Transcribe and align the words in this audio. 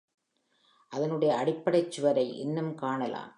அதனுடைய 0.91 1.31
அடிப்படைச் 1.35 1.91
சுவரை 1.91 2.25
இன்றும் 2.39 2.73
காணலாம். 2.75 3.29